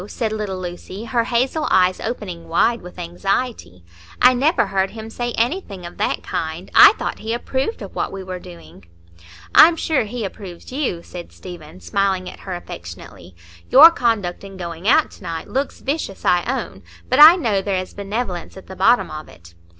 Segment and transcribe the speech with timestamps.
[0.07, 3.83] said little Lucy, her hazel eyes opening wide with anxiety.
[4.19, 8.11] "I never heard him say anything of that kind; I thought he approved of what
[8.11, 8.85] we were doing."
[9.53, 13.35] "I'm sure he approves you," said Stephen, smiling at her affectionately;
[13.69, 17.75] "your conduct in going out to night looks vicious, I own, but I know there
[17.77, 19.53] is benevolence at the bottom of it."